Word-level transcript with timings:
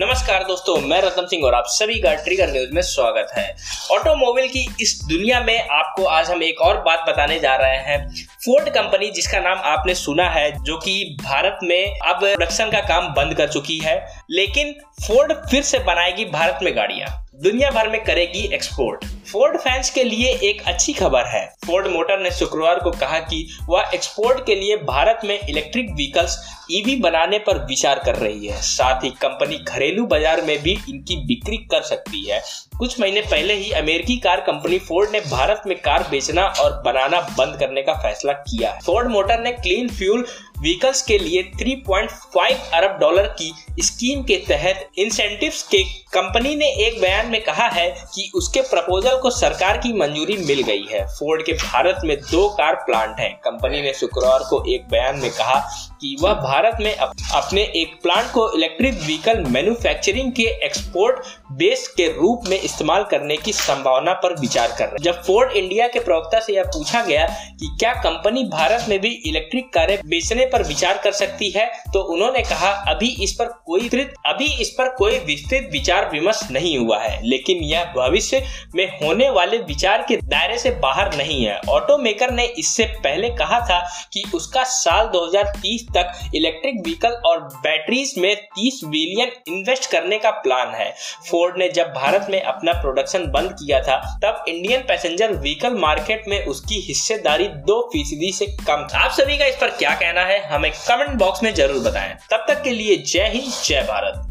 नमस्कार 0.00 0.44
दोस्तों, 0.44 0.76
मैं 0.80 1.00
रतन 1.02 1.26
सिंह 1.26 1.44
और 1.44 1.54
आप 1.54 1.64
सभी 1.66 1.98
का 2.00 2.12
ट्रिगर 2.14 2.50
न्यूज़ 2.50 2.70
में 2.72 2.80
स्वागत 2.82 3.30
है। 3.36 3.56
ऑटोमोबाइल 3.92 4.48
की 4.48 4.60
इस 4.80 4.94
दुनिया 5.04 5.40
में 5.40 5.68
आपको 5.68 6.04
आज 6.04 6.30
हम 6.30 6.42
एक 6.42 6.60
और 6.60 6.80
बात 6.82 7.04
बताने 7.08 7.38
जा 7.40 7.56
रहे 7.56 7.78
हैं। 7.78 8.26
फोर्ड 8.44 8.68
कंपनी 8.68 9.10
जिसका 9.10 9.40
नाम 9.40 9.58
आपने 9.64 9.94
सुना 9.94 10.28
है, 10.30 10.50
जो 10.64 10.76
कि 10.78 11.16
भारत 11.24 11.58
में 11.62 11.98
अब 11.98 12.20
प्रोडक्शन 12.20 12.70
का 12.70 12.80
काम 12.80 13.12
बंद 13.14 13.34
कर 13.34 13.48
चुकी 13.48 13.78
है, 13.78 13.98
लेकिन 14.30 14.72
फोर्ड 15.06 15.32
फिर 15.50 15.62
से 15.62 15.78
बनाएगी 15.78 16.24
भारत 16.24 16.58
में 16.62 16.76
गाड़ियाँ। 16.76 17.08
दुनिया 17.42 17.70
भर 17.70 17.88
में 17.88 18.02
करेगी 18.04 18.48
एक्सपोर्ट 18.54 19.04
फोर्ड 19.28 19.56
फैंस 19.60 19.90
के 19.90 20.02
लिए 20.04 20.28
एक 20.44 20.62
अच्छी 20.66 20.92
खबर 20.92 21.26
है। 21.26 21.44
फोर्ड 21.66 21.86
मोटर 21.86 22.20
ने 22.20 22.30
शुक्रवार 22.30 22.78
को 22.80 22.90
कहा 22.92 23.18
कि 23.20 23.46
वह 23.68 23.90
एक्सपोर्ट 23.94 24.44
के 24.46 24.54
लिए 24.54 24.76
भारत 24.84 25.20
में 25.24 25.38
इलेक्ट्रिक 25.38 25.90
व्हीकल्स 25.90 26.36
ईवी 26.72 26.94
बनाने 26.96 27.38
पर 27.38 27.58
विचार 27.66 27.98
कर 27.98 28.16
रही 28.16 28.46
है। 28.46 28.60
साथ 28.62 29.04
ही 29.04 29.10
कंपनी 29.20 29.58
घरेलू 29.58 30.06
बाज़ार 30.06 30.42
में 30.42 30.58
भी 30.62 30.72
इनकी 30.88 31.16
बिक्री 31.26 31.56
कर 31.72 31.82
सकती 31.82 32.24
है। 32.24 32.40
कुछ 32.78 32.98
महीने 33.00 33.20
पहले 33.22 33.54
ही 33.54 33.70
अमेरिकी 33.72 34.16
कार 34.18 34.40
कंपनी 34.40 34.78
फोर्ड 34.78 35.10
ने 35.12 35.20
भारत 35.20 35.62
में 35.66 35.76
कार 35.78 36.06
बेचना 36.10 36.46
और 36.60 36.80
बनाना 36.82 37.20
बंद 37.38 37.58
करने 37.60 37.82
का 37.82 37.94
फैसला 38.02 38.32
किया 38.32 38.72
फोर्ड 38.86 39.08
मोटर 39.08 39.40
ने 39.40 39.52
क्लीन 39.54 39.88
फ्यूल 39.90 40.26
व्हीकल्स 40.60 41.02
के 41.02 41.18
लिए 41.18 41.42
3.5 41.56 42.70
अरब 42.74 42.98
डॉलर 43.00 43.26
की 43.40 43.52
स्कीम 43.82 44.22
के 44.22 44.36
तहत 44.36 44.88
इंसेंटिव्स 44.98 45.62
के 45.62 45.82
कंपनी 46.12 46.54
ने 46.56 46.66
एक 46.86 47.00
बयान 47.00 47.26
में 47.26 47.40
कहा 47.44 47.66
है 47.68 47.88
कि 48.14 48.30
उसके 48.34 48.60
प्रपोजल 48.60 49.18
को 49.18 49.30
सरकार 49.30 49.78
की 49.78 49.92
मंजूरी 49.92 50.36
मिल 50.36 50.62
गई 50.62 50.86
है। 50.92 51.04
फोर्ड 51.08 51.42
के 51.42 51.52
भारत 51.52 52.00
में 52.04 52.16
दो 52.20 52.48
कार 52.48 52.74
प्लांट 52.74 53.20
हैं। 53.20 53.30
कंपनी 53.44 53.82
ने 53.82 53.92
शुक्रवार 53.92 54.44
को 54.50 54.62
एक 54.74 54.88
बयान 54.90 55.18
में 55.18 55.30
कहा 55.30 55.58
कि 56.00 56.16
वह 56.20 56.34
भारत 56.34 56.78
में 56.80 56.94
अपने 56.96 57.62
एक 57.76 57.94
प्लांट 58.02 58.30
को 58.32 58.50
इलेक्ट्रिक 58.52 58.94
व्हीकल 58.94 59.44
मैन्युफैक्चरिंग 59.48 60.32
के 60.32 60.46
एक्सपोर्ट 60.66 61.24
बेस 61.52 61.86
के 61.96 62.06
रूप 62.12 62.48
में 62.48 62.60
इस्तेमाल 62.60 63.04
करने 63.04 63.36
की 63.36 63.52
संभावना 63.52 64.12
पर 64.14 64.34
विचार 64.40 64.74
कर 64.78 64.88
रहे 64.88 65.04
जब 65.04 65.22
फोर्ड 65.22 65.52
इंडिया 65.52 65.88
के 65.88 66.00
प्रवक्ता 66.00 66.40
से 66.40 66.54
यह 66.54 66.64
पूछा 66.64 67.02
गया 67.02 67.26
कि 67.60 67.76
क्या 67.80 67.94
कंपनी 68.02 68.44
भारत 68.44 68.86
में 68.88 68.98
भी 69.00 69.10
इलेक्ट्रिक 69.26 69.72
कारें 69.72 69.98
बेचने 70.06 70.46
पर 70.52 70.62
विचार 70.62 71.00
कर 71.04 71.12
सकती 71.14 71.50
है 71.50 71.66
तो 71.92 72.00
उन्होंने 72.12 72.42
कहा, 72.42 72.70
अभी 72.88 73.08
इस 73.24 73.32
पर 73.32 73.46
कोई 73.66 73.88
अभी 73.88 74.46
इस 74.62 74.68
पर 74.70 74.88
कोई 74.88 75.18
विस्तृत 75.18 75.68
विचार 75.72 76.08
विमर्श 76.10 76.40
नहीं 76.50 76.76
हुआ 76.78 76.98
है, 76.98 77.20
लेकिन 77.24 77.62
यह 77.64 77.92
भविष्य 77.96 78.42
में 78.74 78.86
होने 78.98 79.28
वाले 79.30 79.58
विचार 79.58 80.04
के 80.08 80.16
दायरे 80.18 80.58
से 80.58 80.70
बाहर 80.80 81.14
नहीं 81.16 81.44
है। 81.44 81.58
ऑटो 81.68 81.96
मेकर 81.98 82.30
ने 82.30 82.44
इससे 82.58 82.84
पहले 83.04 83.28
कहा 83.30 83.60
था 83.60 83.78
कि 84.12 84.22
उसका 84.34 84.64
साल 84.64 85.06
2030 85.06 85.86
तक 85.96 86.30
इलेक्ट्रिक 86.34 86.80
व्हीकल 86.82 87.12
और 87.26 87.40
बैटरीज 87.56 88.14
में 88.18 88.34
30 88.58 88.80
बिलियन 88.84 89.30
इन्वेस्ट 89.48 89.90
करने 89.90 90.18
का 90.18 90.30
प्लान 90.38 90.74
है। 90.74 90.90
फोर्ड 91.30 91.58
ने 91.58 91.68
जब 91.70 91.92
भारत 91.94 92.26
में 92.30 92.40
अपना 92.42 92.72
प्रोडक्शन 92.72 93.26
बंद 93.30 93.52
किया 93.52 93.80
था, 93.82 93.96
तब 94.24 94.44
इंडियन 94.48 94.80
पैसेंजर 94.88 95.32
व्हीकल 95.32 95.74
मार्केट 95.78 96.28
में 96.28 96.44
उसकी 96.46 96.80
हिस्सेदारी 96.86 97.48
दो 97.66 97.80
फ़ीसदी 97.92 98.32
से 98.32 98.46
कम 98.58 98.86
था। 98.86 98.98
आप 98.98 99.10
सभी 99.12 99.38
का 99.38 99.46
इस 99.46 99.56
पर 99.56 99.76
क्या 99.78 99.94
कहना 99.94 100.24
हमें 100.44 100.70
कमेंट 100.88 101.18
बॉक्स 101.18 101.42
में 101.42 101.54
ज़रूर 101.54 101.82
बताएँ। 101.82 102.14
तब 102.30 102.44
तक 102.48 102.62
के 102.62 102.70
लिए 102.70 102.96
जय 102.96 103.28
हिंद 103.28 103.52
जय 103.64 103.82
भारत। 103.82 104.27